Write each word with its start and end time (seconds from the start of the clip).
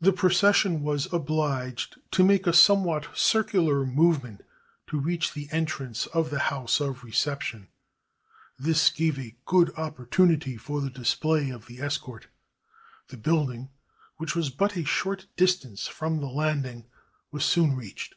The 0.00 0.14
procession 0.14 0.82
was 0.82 1.06
obhged 1.08 1.98
to 2.12 2.24
make 2.24 2.46
a 2.46 2.52
somewhat 2.54 3.14
cir 3.14 3.44
cular 3.44 3.84
movement 3.86 4.40
to 4.86 4.98
reach 4.98 5.34
the 5.34 5.48
entrance 5.50 6.06
of 6.06 6.30
the 6.30 6.38
house 6.48 6.80
of 6.80 7.04
reception. 7.04 7.68
This 8.58 8.88
gave 8.88 9.18
a 9.18 9.36
good 9.44 9.76
opportunity 9.76 10.56
for 10.56 10.80
the 10.80 10.88
display 10.88 11.50
of 11.50 11.66
the 11.66 11.78
escort. 11.82 12.28
The 13.08 13.18
building, 13.18 13.68
which 14.16 14.34
was 14.34 14.48
but 14.48 14.78
a 14.78 14.84
short 14.86 15.26
dis 15.36 15.58
433 15.58 15.60
JAPAN 15.60 15.76
tance 15.76 15.86
from 15.88 16.20
the 16.22 16.34
landing, 16.34 16.86
was 17.30 17.44
soon 17.44 17.76
reached. 17.76 18.14